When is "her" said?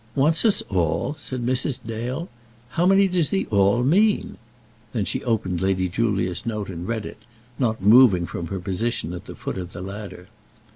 8.47-8.59